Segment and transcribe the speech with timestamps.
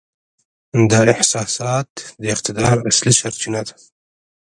[0.91, 1.89] دا احساسات
[2.21, 3.73] د اقتدار اصلي سرچینه ګڼي.